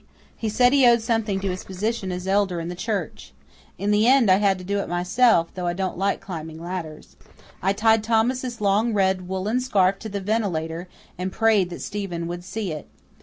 [0.35, 3.33] He said he owed something to his position as elder in the church.
[3.77, 7.15] In the end I had to do it myself, though I don't like climbing ladders.
[7.61, 10.87] I tied Thomas' long red woollen scarf to the ventilator,
[11.19, 12.87] and prayed that Stephen would see it.